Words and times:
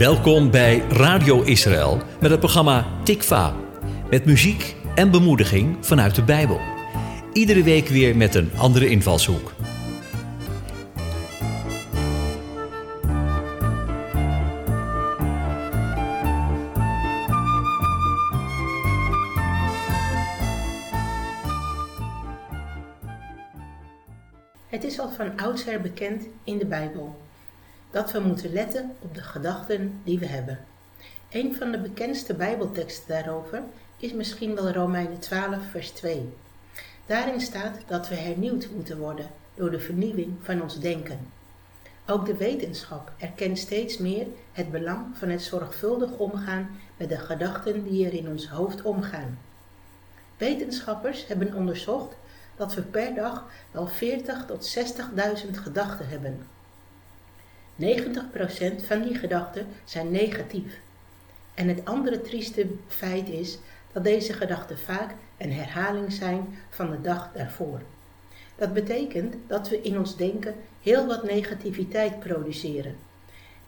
Welkom 0.00 0.50
bij 0.50 0.78
Radio 0.78 1.42
Israël 1.42 2.02
met 2.20 2.30
het 2.30 2.40
programma 2.40 2.86
Tikva. 3.04 3.54
Met 4.10 4.24
muziek 4.24 4.76
en 4.94 5.10
bemoediging 5.10 5.86
vanuit 5.86 6.14
de 6.14 6.22
Bijbel. 6.22 6.60
Iedere 7.32 7.62
week 7.62 7.88
weer 7.88 8.16
met 8.16 8.34
een 8.34 8.50
andere 8.56 8.88
invalshoek. 8.88 9.52
Het 24.68 24.84
is 24.84 24.98
al 24.98 25.10
van 25.10 25.38
oudsher 25.38 25.80
bekend 25.80 26.26
in 26.44 26.58
de 26.58 26.66
Bijbel 26.66 27.28
dat 27.90 28.12
we 28.12 28.20
moeten 28.20 28.52
letten 28.52 28.96
op 29.00 29.14
de 29.14 29.22
gedachten 29.22 30.00
die 30.04 30.18
we 30.18 30.26
hebben. 30.26 30.58
Een 31.30 31.54
van 31.54 31.70
de 31.70 31.78
bekendste 31.78 32.34
Bijbelteksten 32.34 33.08
daarover 33.08 33.62
is 33.96 34.12
misschien 34.12 34.54
wel 34.54 34.70
Romeinen 34.70 35.18
12, 35.18 35.56
vers 35.70 35.90
2. 35.90 36.34
Daarin 37.06 37.40
staat 37.40 37.76
dat 37.86 38.08
we 38.08 38.14
hernieuwd 38.14 38.68
moeten 38.74 38.98
worden 38.98 39.26
door 39.54 39.70
de 39.70 39.80
vernieuwing 39.80 40.32
van 40.42 40.62
ons 40.62 40.80
denken. 40.80 41.18
Ook 42.06 42.26
de 42.26 42.36
wetenschap 42.36 43.12
erkent 43.18 43.58
steeds 43.58 43.98
meer 43.98 44.26
het 44.52 44.70
belang 44.70 45.06
van 45.12 45.28
het 45.28 45.42
zorgvuldig 45.42 46.10
omgaan 46.10 46.80
met 46.96 47.08
de 47.08 47.18
gedachten 47.18 47.84
die 47.84 48.06
er 48.06 48.12
in 48.12 48.28
ons 48.28 48.48
hoofd 48.48 48.82
omgaan. 48.82 49.38
Wetenschappers 50.36 51.26
hebben 51.26 51.54
onderzocht 51.54 52.14
dat 52.56 52.74
we 52.74 52.82
per 52.82 53.14
dag 53.14 53.44
wel 53.70 53.86
40 53.86 54.46
tot 54.46 54.76
60.000 55.44 55.50
gedachten 55.52 56.08
hebben. 56.08 56.46
90% 57.80 58.84
van 58.86 59.02
die 59.02 59.14
gedachten 59.14 59.66
zijn 59.84 60.10
negatief. 60.10 60.78
En 61.54 61.68
het 61.68 61.84
andere 61.84 62.20
trieste 62.20 62.66
feit 62.88 63.28
is 63.28 63.58
dat 63.92 64.04
deze 64.04 64.32
gedachten 64.32 64.78
vaak 64.78 65.14
een 65.38 65.52
herhaling 65.52 66.12
zijn 66.12 66.58
van 66.70 66.90
de 66.90 67.00
dag 67.00 67.30
daarvoor. 67.34 67.80
Dat 68.56 68.72
betekent 68.72 69.34
dat 69.46 69.68
we 69.68 69.82
in 69.82 69.98
ons 69.98 70.16
denken 70.16 70.54
heel 70.82 71.06
wat 71.06 71.24
negativiteit 71.24 72.20
produceren. 72.20 72.96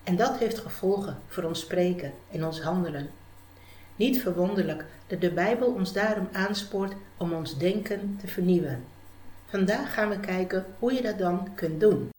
En 0.05 0.17
dat 0.17 0.39
heeft 0.39 0.59
gevolgen 0.59 1.19
voor 1.29 1.43
ons 1.43 1.61
spreken 1.61 2.13
en 2.31 2.45
ons 2.45 2.61
handelen. 2.61 3.11
Niet 3.97 4.21
verwonderlijk 4.21 4.85
dat 5.07 5.21
de 5.21 5.31
Bijbel 5.31 5.69
ons 5.69 5.93
daarom 5.93 6.29
aanspoort 6.33 6.93
om 7.17 7.33
ons 7.33 7.59
denken 7.59 8.19
te 8.21 8.27
vernieuwen. 8.27 8.85
Vandaag 9.47 9.95
gaan 9.95 10.09
we 10.09 10.21
kijken 10.21 10.67
hoe 10.79 10.93
je 10.93 11.03
dat 11.03 11.19
dan 11.19 11.55
kunt 11.55 11.81
doen. 11.81 12.12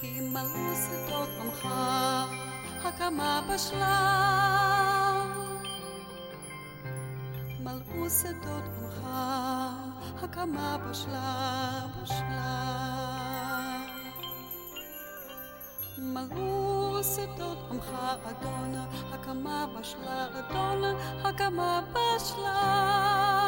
כי 0.00 0.20
מלאו 0.20 0.74
שדות 0.76 1.28
עמך, 1.40 1.68
הקמה 2.84 3.40
בשלה. 3.50 5.24
מלאו 7.60 8.10
שדות 8.10 8.64
עמך, 8.78 9.06
הקמה 10.22 10.76
בשלה, 10.90 11.86
בשלה. 12.02 12.80
מלאו 15.98 17.00
שדות 17.04 17.58
עמך, 17.70 17.90
אדון, 18.24 18.74
הקמה 19.12 19.66
בשלה, 19.78 20.26
אדון, 20.38 20.84
הקמה 21.24 21.80
בשלה. 21.92 23.39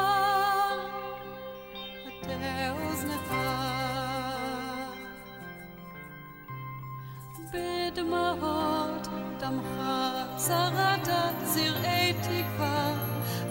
זרעת 10.83 11.09
זרעי 11.45 12.13
תקווה 12.13 12.93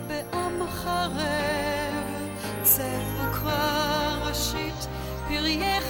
בעמך 0.08 0.86
רב 1.16 2.32
צא 2.64 3.00
וקרא 3.18 4.18
ראשית 4.22 4.88
פרייך 5.28 5.86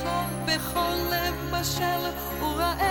בכל 0.46 0.96
לב 1.12 1.36
בשל 1.54 2.10
ורעב. 2.42 2.82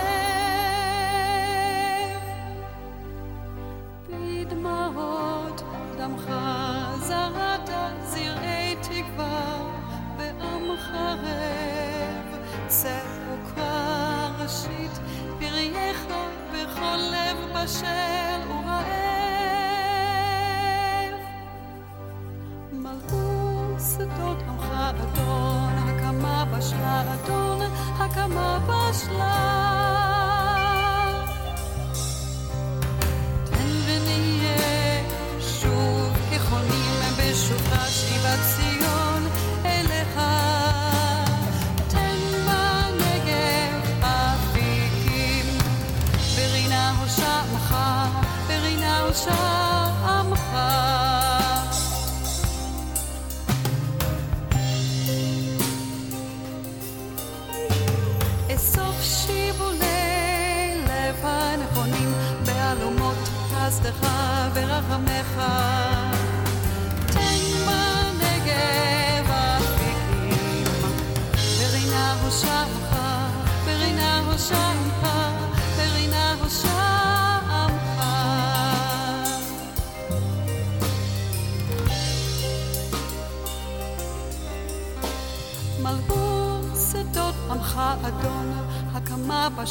בדמעות 4.09 5.61
דמך 5.97 6.31
זרעת 6.99 7.69
זרעי 8.03 8.75
תקווה 8.81 9.57
בעמך 10.17 10.89
רב 11.23 12.37
צא 12.67 12.99
וקרא 13.27 14.29
ראשית 14.39 14.99
פרייך 15.39 16.05
בכל 16.53 17.10
מבשל 17.61 18.41
ורעב. 18.49 18.81
מלאו 22.71 23.79
שדות 23.79 24.37
עמך 24.47 24.65
אדון, 24.89 25.73
הקמה 25.77 26.45
בשלטון, 26.45 27.61
הקמה 27.99 28.59
בשלטון. 28.67 29.50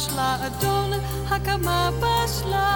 בשלה 0.00 0.36
אדון, 0.46 0.90
הקמה 1.28 1.90
בשלה. 2.00 2.72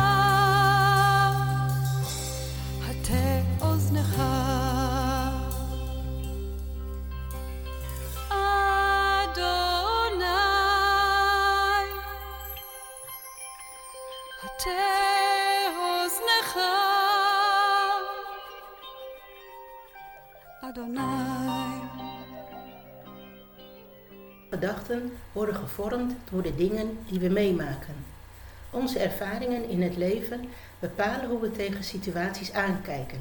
הטה 2.88 3.40
אוזנך. 3.60 4.22
אדוני, 8.28 9.44
הטה 14.42 14.70
אוזנך. 15.76 16.58
אדוני. 20.62 22.13
Gedachten 24.55 25.11
worden 25.31 25.55
gevormd 25.55 26.13
door 26.31 26.41
de 26.41 26.55
dingen 26.55 26.97
die 27.09 27.19
we 27.19 27.29
meemaken. 27.29 27.95
Onze 28.69 28.99
ervaringen 28.99 29.69
in 29.69 29.81
het 29.81 29.97
leven 29.97 30.45
bepalen 30.79 31.29
hoe 31.29 31.39
we 31.39 31.51
tegen 31.51 31.83
situaties 31.83 32.53
aankijken. 32.53 33.19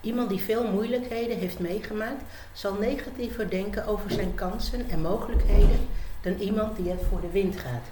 Iemand 0.00 0.28
die 0.28 0.40
veel 0.40 0.70
moeilijkheden 0.70 1.38
heeft 1.38 1.58
meegemaakt, 1.58 2.22
zal 2.52 2.74
negatiever 2.74 3.50
denken 3.50 3.86
over 3.86 4.10
zijn 4.10 4.34
kansen 4.34 4.90
en 4.90 5.00
mogelijkheden 5.00 5.88
dan 6.20 6.34
iemand 6.34 6.76
die 6.76 6.90
het 6.90 7.02
voor 7.10 7.20
de 7.20 7.30
wind 7.30 7.56
gaat. 7.56 7.86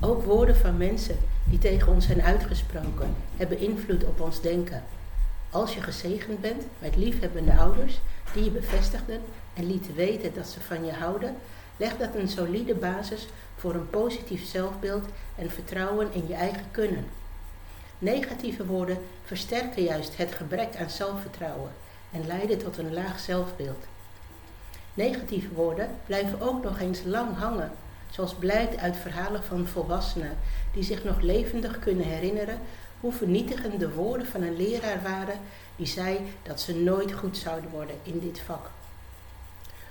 Ook 0.00 0.24
woorden 0.24 0.56
van 0.56 0.76
mensen 0.76 1.18
die 1.44 1.58
tegen 1.58 1.92
ons 1.92 2.06
zijn 2.06 2.22
uitgesproken 2.22 3.14
hebben 3.36 3.58
invloed 3.58 4.04
op 4.04 4.20
ons 4.20 4.40
denken. 4.40 4.82
Als 5.50 5.74
je 5.74 5.82
gezegend 5.82 6.40
bent 6.40 6.64
met 6.78 6.96
liefhebbende 6.96 7.56
ouders 7.56 8.00
die 8.32 8.44
je 8.44 8.50
bevestigden 8.50 9.20
en 9.54 9.66
lieten 9.66 9.94
weten 9.94 10.34
dat 10.34 10.46
ze 10.46 10.60
van 10.60 10.84
je 10.84 10.92
houden, 10.92 11.36
legt 11.76 11.98
dat 11.98 12.14
een 12.14 12.28
solide 12.28 12.74
basis 12.74 13.28
voor 13.56 13.74
een 13.74 13.90
positief 13.90 14.46
zelfbeeld 14.46 15.04
en 15.36 15.50
vertrouwen 15.50 16.08
in 16.12 16.24
je 16.28 16.34
eigen 16.34 16.64
kunnen. 16.70 17.06
Negatieve 17.98 18.66
woorden 18.66 18.98
versterken 19.24 19.82
juist 19.82 20.16
het 20.16 20.34
gebrek 20.34 20.76
aan 20.76 20.90
zelfvertrouwen 20.90 21.70
en 22.12 22.26
leiden 22.26 22.58
tot 22.58 22.78
een 22.78 22.92
laag 22.92 23.18
zelfbeeld. 23.18 23.84
Negatieve 24.94 25.54
woorden 25.54 25.90
blijven 26.06 26.40
ook 26.40 26.62
nog 26.62 26.80
eens 26.80 27.00
lang 27.04 27.36
hangen, 27.36 27.70
zoals 28.10 28.34
blijkt 28.34 28.76
uit 28.76 28.96
verhalen 28.96 29.42
van 29.42 29.66
volwassenen 29.66 30.38
die 30.72 30.82
zich 30.82 31.04
nog 31.04 31.20
levendig 31.20 31.78
kunnen 31.78 32.06
herinneren 32.06 32.58
hoe 33.00 33.12
vernietigend 33.12 33.80
de 33.80 33.92
woorden 33.92 34.26
van 34.26 34.42
een 34.42 34.56
leraar 34.56 35.02
waren 35.02 35.40
die 35.76 35.86
zei 35.86 36.20
dat 36.42 36.60
ze 36.60 36.74
nooit 36.74 37.12
goed 37.12 37.36
zouden 37.36 37.70
worden 37.70 37.96
in 38.02 38.18
dit 38.18 38.40
vak. 38.40 38.70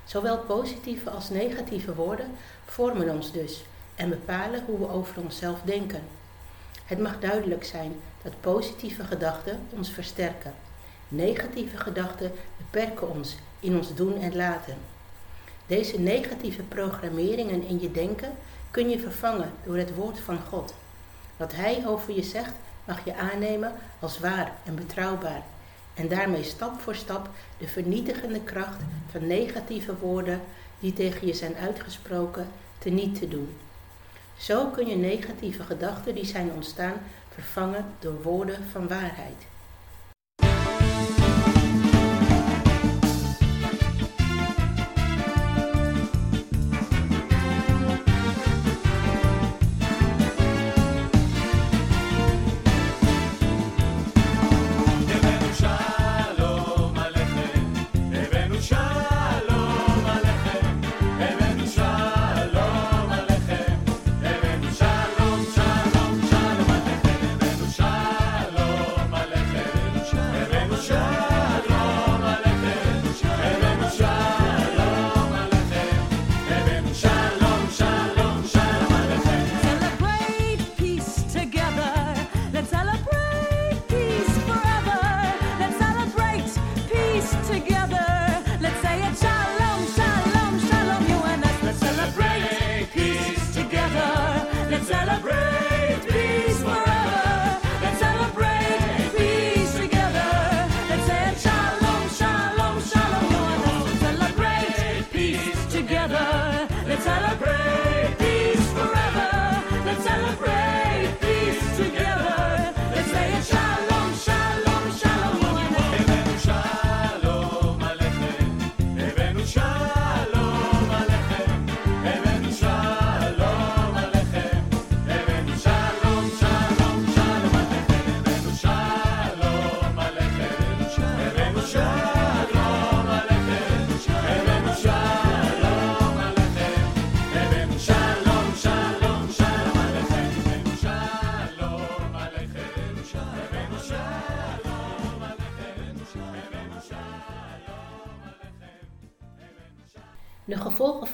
Zowel 0.05 0.37
positieve 0.37 1.09
als 1.09 1.29
negatieve 1.29 1.95
woorden 1.95 2.31
vormen 2.65 3.09
ons 3.09 3.31
dus 3.31 3.63
en 3.95 4.09
bepalen 4.09 4.63
hoe 4.65 4.79
we 4.79 4.89
over 4.89 5.21
onszelf 5.21 5.61
denken. 5.61 6.01
Het 6.85 6.99
mag 6.99 7.19
duidelijk 7.19 7.63
zijn 7.63 7.93
dat 8.23 8.41
positieve 8.41 9.03
gedachten 9.03 9.59
ons 9.69 9.89
versterken. 9.89 10.53
Negatieve 11.07 11.77
gedachten 11.77 12.31
beperken 12.57 13.09
ons 13.09 13.35
in 13.59 13.77
ons 13.77 13.95
doen 13.95 14.21
en 14.21 14.35
laten. 14.35 14.77
Deze 15.65 15.99
negatieve 15.99 16.61
programmeringen 16.61 17.63
in 17.63 17.79
je 17.81 17.91
denken 17.91 18.31
kun 18.71 18.89
je 18.89 18.99
vervangen 18.99 19.51
door 19.63 19.77
het 19.77 19.95
woord 19.95 20.19
van 20.19 20.39
God. 20.49 20.73
Wat 21.37 21.53
Hij 21.53 21.83
over 21.87 22.13
je 22.13 22.23
zegt, 22.23 22.53
mag 22.87 23.05
je 23.05 23.15
aannemen 23.15 23.73
als 23.99 24.19
waar 24.19 24.51
en 24.63 24.75
betrouwbaar. 24.75 25.41
En 25.93 26.07
daarmee 26.07 26.43
stap 26.43 26.79
voor 26.79 26.95
stap 26.95 27.29
de 27.57 27.67
vernietigende 27.67 28.41
kracht 28.41 28.81
van 29.11 29.27
negatieve 29.27 29.97
woorden 29.97 30.41
die 30.79 30.93
tegen 30.93 31.27
je 31.27 31.33
zijn 31.33 31.55
uitgesproken 31.55 32.47
teniet 32.77 33.19
te 33.19 33.27
doen. 33.27 33.57
Zo 34.37 34.65
kun 34.65 34.87
je 34.87 34.95
negatieve 34.95 35.63
gedachten 35.63 36.15
die 36.15 36.25
zijn 36.25 36.51
ontstaan 36.51 36.93
vervangen 37.33 37.85
door 37.99 38.21
woorden 38.21 38.63
van 38.71 38.87
waarheid. 38.87 39.45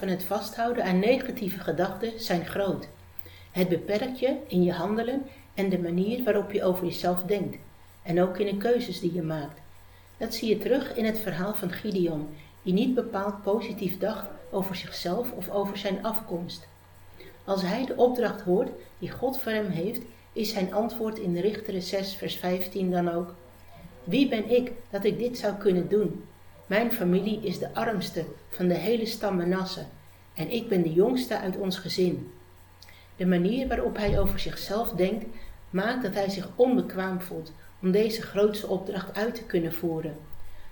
Van 0.04 0.12
het 0.12 0.24
vasthouden 0.24 0.84
aan 0.84 1.00
negatieve 1.00 1.60
gedachten 1.60 2.20
zijn 2.20 2.46
groot. 2.46 2.88
Het 3.52 3.70
beperkt 3.70 4.20
je 4.20 4.36
in 4.48 4.64
je 4.64 4.72
handelen 4.72 5.26
en 5.54 5.70
de 5.70 5.80
manier 5.80 6.24
waarop 6.24 6.52
je 6.52 6.64
over 6.64 6.86
jezelf 6.86 7.22
denkt, 7.22 7.58
en 8.02 8.22
ook 8.22 8.38
in 8.38 8.46
de 8.46 8.58
keuzes 8.58 9.00
die 9.00 9.14
je 9.14 9.22
maakt. 9.22 9.60
Dat 10.18 10.34
zie 10.34 10.50
je 10.50 10.58
terug 10.58 10.96
in 10.96 11.06
het 11.06 11.20
verhaal 11.20 11.54
van 11.54 11.72
Gideon, 11.72 12.30
die 12.62 12.74
niet 12.74 12.94
bepaald 12.94 13.42
positief 13.42 13.98
dacht 13.98 14.26
over 14.52 14.76
zichzelf 14.76 15.32
of 15.32 15.50
over 15.50 15.78
zijn 15.78 16.06
afkomst. 16.06 16.68
Als 17.44 17.62
hij 17.62 17.86
de 17.86 17.96
opdracht 17.96 18.42
hoort 18.42 18.70
die 19.00 19.12
God 19.12 19.40
voor 19.40 19.52
hem 19.52 19.70
heeft, 19.70 20.02
is 20.34 20.54
zijn 20.54 20.74
antwoord 20.74 21.20
in 21.20 21.38
Richteren 21.38 21.82
6, 21.82 22.16
vers 22.16 22.36
15 22.36 22.92
dan 22.92 23.10
ook: 23.10 23.34
Wie 24.04 24.28
ben 24.30 24.50
ik 24.50 24.72
dat 24.90 25.04
ik 25.04 25.18
dit 25.18 25.38
zou 25.38 25.54
kunnen 25.54 25.90
doen? 25.90 26.24
Mijn 26.66 26.92
familie 26.92 27.40
is 27.42 27.60
de 27.60 27.74
armste 27.74 28.26
van 28.50 28.68
de 28.68 28.74
hele 28.74 29.06
stam 29.06 29.36
Manasse 29.36 29.86
en 30.34 30.50
ik 30.50 30.68
ben 30.70 30.82
de 30.82 30.94
jongste 30.94 31.38
uit 31.38 31.58
ons 31.58 31.78
gezin. 31.78 32.32
De 33.16 33.26
manier 33.26 33.68
waarop 33.68 33.98
hij 33.98 34.20
over 34.20 34.40
zichzelf 34.40 34.90
denkt, 34.90 35.26
maakt 35.70 36.04
dat 36.04 36.14
hij 36.14 36.30
zich 36.30 36.50
onbekwaam 36.56 37.22
voelt 37.22 37.52
om 37.82 37.92
deze 37.92 38.22
grootste 38.22 38.68
opdracht 38.68 39.16
uit 39.16 39.36
te 39.36 39.44
kunnen 39.44 39.74
voeren. 39.74 40.18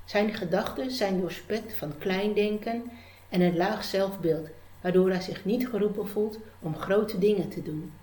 Zijn 0.06 0.34
gedachten 0.34 0.92
zijn 0.92 1.20
doorspekt 1.20 1.74
van 1.74 1.98
kleindenken 1.98 2.92
en 3.30 3.42
een 3.42 3.58
laag 3.58 3.84
zelfbeeld, 3.84 4.48
waardoor 4.82 5.10
hij 5.10 5.22
zich 5.22 5.46
niet 5.46 5.68
geroepen 5.68 6.08
voelt 6.08 6.40
om 6.60 6.76
grote 6.76 7.18
dingen 7.18 7.50
te 7.50 7.64
doen. 7.64 7.94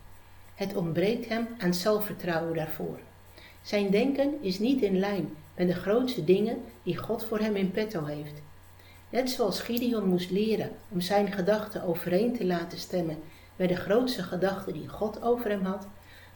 Het 0.55 0.75
ontbreekt 0.75 1.29
hem 1.29 1.49
aan 1.59 1.75
zelfvertrouwen 1.75 2.55
daarvoor. 2.55 2.99
Zijn 3.63 3.91
denken 3.91 4.43
is 4.43 4.59
niet 4.59 4.83
in 4.83 4.99
lijn 4.99 5.37
met 5.57 5.67
de 5.67 5.75
grootste 5.75 6.25
dingen 6.25 6.59
die 6.83 6.97
God 6.97 7.25
voor 7.25 7.39
hem 7.39 7.57
in 7.57 7.71
petto 7.71 8.05
heeft. 8.05 8.43
Net 9.11 9.31
zoals 9.31 9.61
Gideon 9.61 10.09
moest 10.09 10.31
leren 10.31 10.71
om 10.89 11.01
zijn 11.01 11.33
gedachten 11.33 11.83
overeen 11.83 12.37
te 12.37 12.45
laten 12.45 12.79
stemmen 12.79 13.19
met 13.57 13.69
de 13.69 13.77
grootste 13.77 14.23
gedachten 14.23 14.73
die 14.73 14.89
God 14.89 15.23
over 15.23 15.51
hem 15.51 15.65
had, 15.65 15.87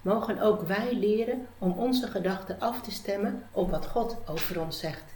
mogen 0.02 0.40
ook 0.40 0.62
wij 0.62 0.94
leren 0.94 1.46
om 1.58 1.72
onze 1.72 2.06
gedachten 2.06 2.60
af 2.60 2.80
te 2.80 2.90
stemmen 2.90 3.42
op 3.52 3.70
wat 3.70 3.86
God 3.86 4.16
over 4.26 4.60
ons 4.60 4.78
zegt. 4.78 5.14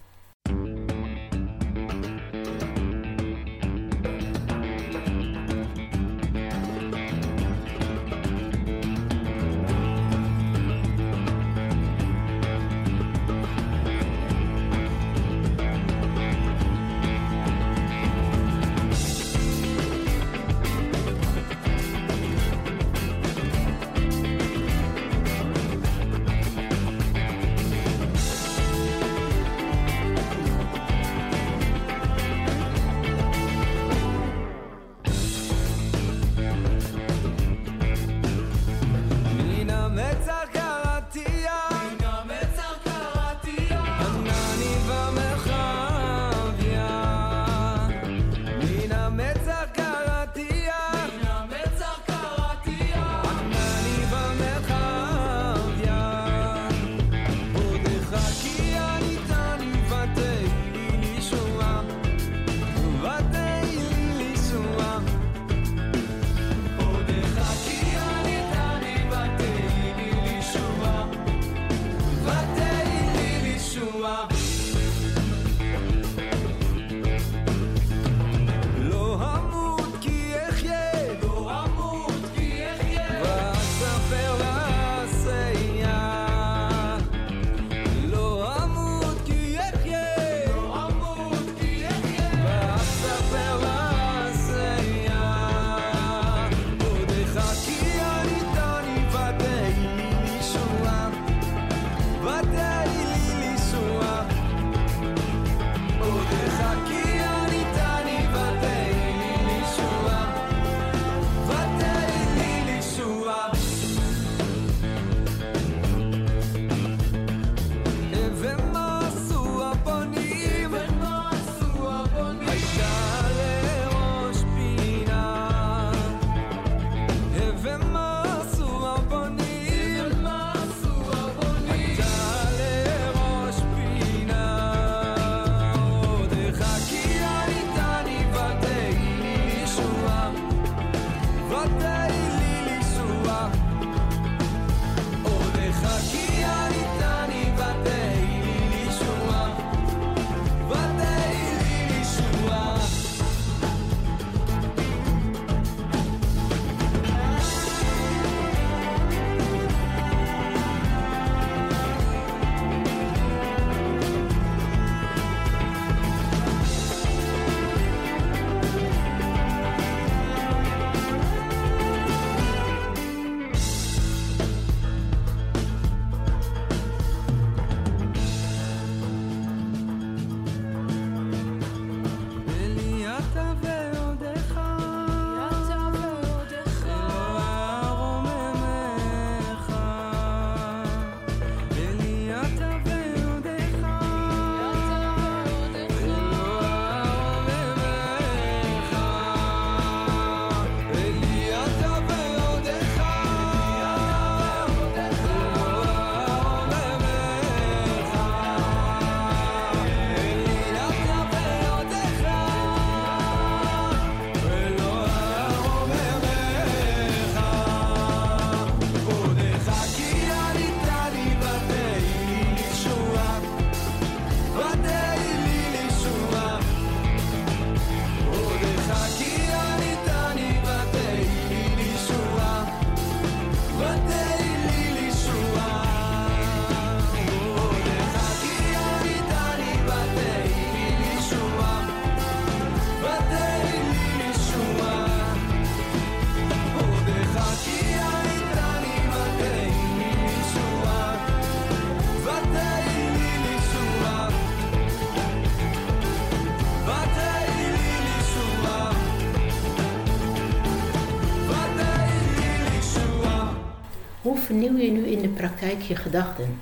Vernieuw 264.46 264.76
je 264.76 264.90
nu 264.90 265.06
in 265.06 265.20
de 265.22 265.28
praktijk 265.28 265.82
je 265.82 265.96
gedachten? 265.96 266.58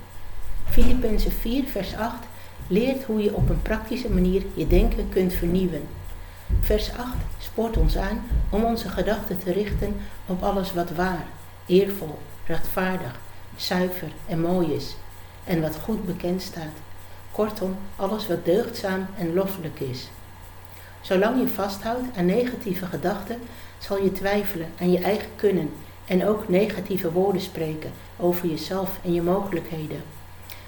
Filippenzen 0.69 1.31
4, 1.31 1.63
vers 1.63 1.95
8 1.95 2.15
leert 2.67 3.03
hoe 3.03 3.23
je 3.23 3.35
op 3.35 3.49
een 3.49 3.61
praktische 3.61 4.09
manier 4.09 4.43
je 4.53 4.67
denken 4.67 5.09
kunt 5.09 5.33
vernieuwen. 5.33 5.87
Vers 6.61 6.91
8 6.97 7.15
spoort 7.37 7.77
ons 7.77 7.97
aan 7.97 8.23
om 8.49 8.63
onze 8.63 8.89
gedachten 8.89 9.37
te 9.37 9.51
richten 9.51 9.95
op 10.25 10.43
alles 10.43 10.73
wat 10.73 10.91
waar, 10.91 11.25
eervol, 11.65 12.17
rechtvaardig, 12.45 13.19
zuiver 13.55 14.11
en 14.27 14.41
mooi 14.41 14.73
is 14.73 14.95
en 15.43 15.61
wat 15.61 15.75
goed 15.83 16.05
bekend 16.05 16.41
staat. 16.41 16.75
Kortom, 17.31 17.75
alles 17.95 18.27
wat 18.27 18.45
deugdzaam 18.45 19.05
en 19.17 19.33
loffelijk 19.33 19.79
is. 19.79 20.09
Zolang 21.01 21.39
je 21.39 21.47
vasthoudt 21.47 22.17
aan 22.17 22.25
negatieve 22.25 22.85
gedachten, 22.85 23.39
zal 23.77 24.03
je 24.03 24.11
twijfelen 24.11 24.67
aan 24.79 24.91
je 24.91 24.99
eigen 24.99 25.29
kunnen 25.35 25.69
en 26.05 26.27
ook 26.27 26.49
negatieve 26.49 27.11
woorden 27.11 27.41
spreken 27.41 27.91
over 28.17 28.47
jezelf 28.47 28.99
en 29.03 29.13
je 29.13 29.21
mogelijkheden. 29.21 30.03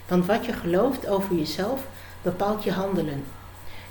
Want 0.08 0.26
wat 0.26 0.46
je 0.46 0.54
gelooft 0.54 1.08
over 1.08 1.36
jezelf 1.36 1.88
bepaalt 2.22 2.64
je 2.64 2.72
handelen. 2.72 3.24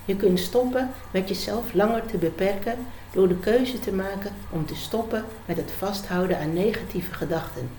Je 0.05 0.15
kunt 0.15 0.39
stoppen 0.39 0.91
met 1.11 1.27
jezelf 1.27 1.73
langer 1.73 2.05
te 2.05 2.17
beperken 2.17 2.77
door 3.11 3.27
de 3.27 3.37
keuze 3.37 3.79
te 3.79 3.91
maken 3.91 4.31
om 4.49 4.65
te 4.65 4.75
stoppen 4.75 5.25
met 5.45 5.57
het 5.57 5.71
vasthouden 5.77 6.39
aan 6.39 6.53
negatieve 6.53 7.13
gedachten. 7.13 7.69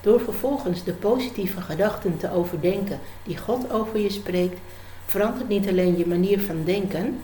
Door 0.00 0.20
vervolgens 0.20 0.84
de 0.84 0.92
positieve 0.92 1.60
gedachten 1.60 2.16
te 2.16 2.32
overdenken 2.32 3.00
die 3.22 3.38
God 3.38 3.70
over 3.70 3.98
je 3.98 4.10
spreekt, 4.10 4.58
verandert 5.06 5.48
niet 5.48 5.68
alleen 5.68 5.98
je 5.98 6.06
manier 6.06 6.40
van 6.40 6.64
denken, 6.64 7.20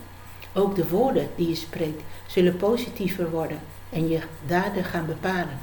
ook 0.55 0.75
de 0.75 0.89
woorden 0.89 1.29
die 1.37 1.49
je 1.49 1.55
spreekt 1.55 2.03
zullen 2.27 2.57
positiever 2.57 3.31
worden 3.31 3.59
en 3.91 4.09
je 4.09 4.21
daden 4.47 4.85
gaan 4.85 5.07
bepalen. 5.07 5.59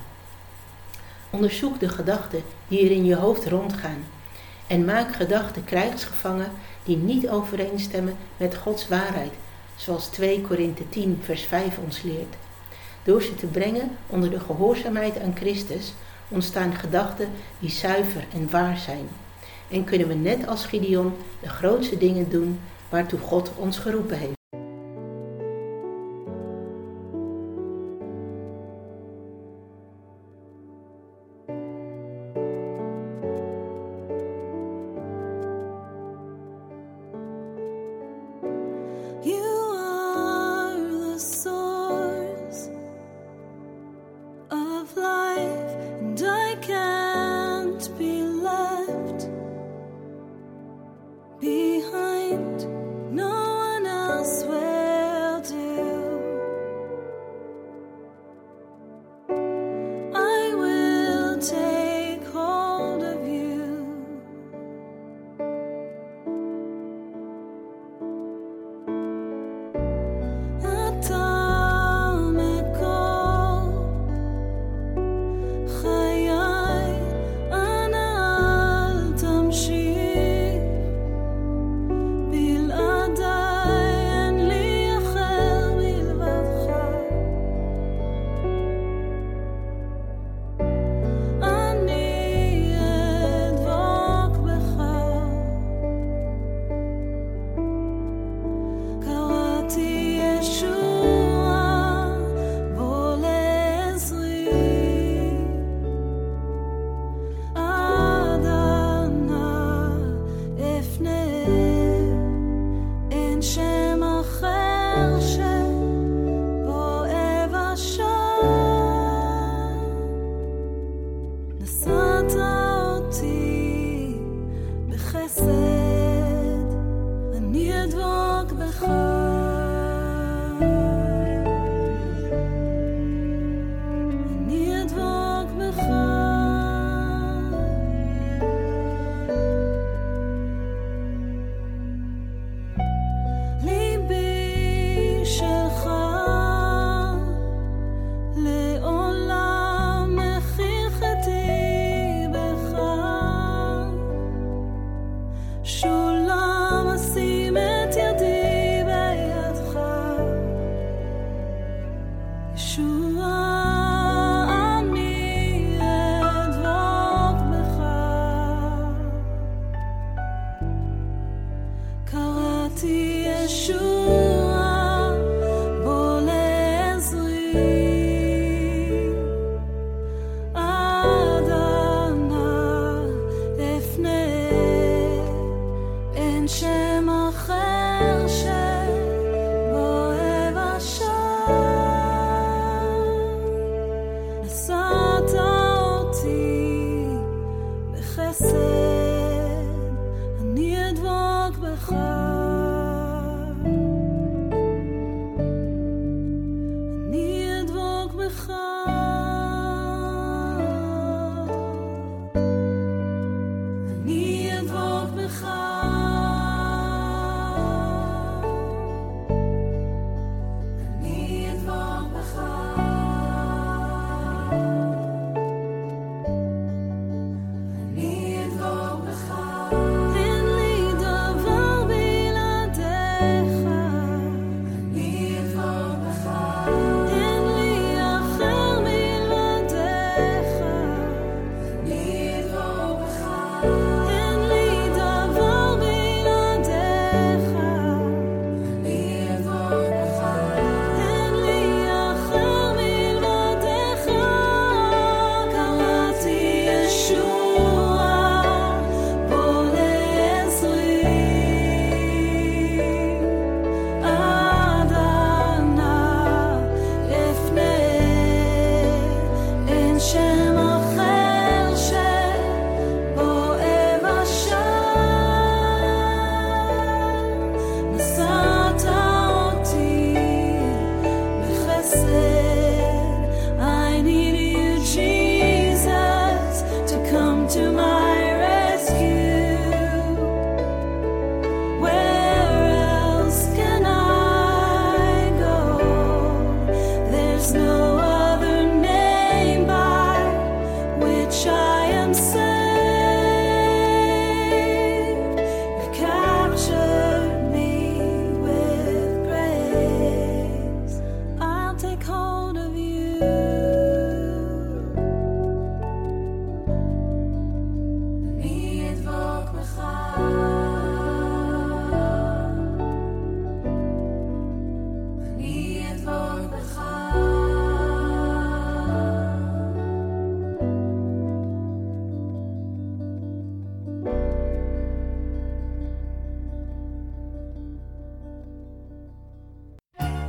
Onderzoek 1.30 1.80
de 1.80 1.90
gedachten 1.90 2.44
die 2.68 2.86
er 2.86 2.92
in 2.92 3.06
je 3.06 3.16
hoofd 3.16 3.46
rondgaan 3.46 4.04
en 4.68 4.86
maak 4.86 5.16
gedachten 5.16 5.64
krijgsgevangen 5.64 6.52
die 6.84 6.98
niet 6.98 7.30
overeenstemmen 7.30 8.18
met 8.38 8.56
Gods 8.56 8.88
waarheid, 8.88 9.32
zoals 9.76 10.08
2 10.08 10.42
Korinthe 10.42 10.90
10 10.90 11.20
vers 11.24 11.44
5 11.44 11.78
ons 11.78 12.02
leert. 12.02 12.36
Door 13.04 13.22
ze 13.22 13.36
te 13.36 13.46
brengen 13.46 13.98
onder 14.08 14.30
de 14.30 14.40
gehoorzaamheid 14.40 15.20
aan 15.20 15.36
Christus 15.36 15.94
ontstaan 16.28 16.76
gedachten 16.76 17.30
die 17.60 17.70
zuiver 17.70 18.26
en 18.34 18.50
waar 18.50 18.78
zijn. 18.78 19.08
En 19.70 19.84
kunnen 19.84 20.08
we 20.08 20.14
net 20.14 20.48
als 20.48 20.66
Gideon 20.66 21.14
de 21.42 21.50
grootste 21.50 21.98
dingen 21.98 22.30
doen 22.30 22.60
waartoe 22.90 23.20
God 23.20 23.52
ons 23.56 23.78
geroepen 23.78 24.18
heeft. 24.18 24.43